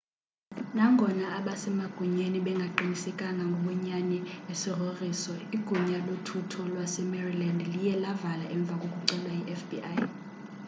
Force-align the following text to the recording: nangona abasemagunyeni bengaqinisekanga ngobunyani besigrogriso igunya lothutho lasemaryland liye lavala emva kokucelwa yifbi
nangona 0.75 1.25
abasemagunyeni 1.39 2.39
bengaqinisekanga 2.45 3.43
ngobunyani 3.49 4.17
besigrogriso 4.47 5.33
igunya 5.55 5.97
lothutho 6.07 6.59
lasemaryland 6.75 7.59
liye 7.73 7.93
lavala 8.03 8.45
emva 8.55 8.75
kokucelwa 8.81 9.31
yifbi 9.39 9.77